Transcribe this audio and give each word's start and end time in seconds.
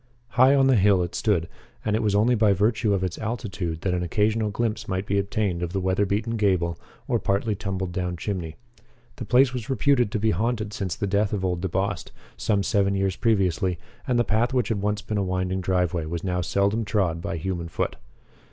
High 0.29 0.55
on 0.55 0.65
the 0.65 0.77
hill 0.77 1.03
it 1.03 1.13
stood, 1.13 1.47
and 1.85 1.95
it 1.95 2.01
was 2.01 2.15
only 2.15 2.33
by 2.33 2.53
virtue 2.53 2.91
of 2.91 3.03
its 3.03 3.19
altitude 3.19 3.81
that 3.81 3.93
an 3.93 4.01
occasional 4.01 4.49
glimpse 4.49 4.87
might 4.87 5.05
be 5.05 5.19
obtained 5.19 5.61
of 5.61 5.75
weatherbeaten 5.75 6.37
gable 6.37 6.79
or 7.07 7.19
partly 7.19 7.53
tumbled 7.53 7.91
down 7.91 8.17
chimney. 8.17 8.55
The 9.17 9.25
place 9.25 9.53
was 9.53 9.69
reputed 9.69 10.11
to 10.11 10.17
be 10.19 10.31
haunted 10.31 10.73
since 10.73 10.95
the 10.95 11.05
death 11.05 11.33
of 11.33 11.45
old 11.45 11.61
DeBost, 11.61 12.09
some 12.35 12.63
seven 12.63 12.95
years 12.95 13.15
previously, 13.15 13.77
and 14.07 14.17
the 14.17 14.23
path 14.23 14.55
which 14.55 14.69
had 14.69 14.81
once 14.81 15.03
been 15.03 15.19
a 15.19 15.23
winding 15.23 15.61
driveway 15.61 16.05
was 16.07 16.23
now 16.23 16.41
seldom 16.41 16.83
trod 16.83 17.21
by 17.21 17.37
human 17.37 17.67
foot. 17.67 17.95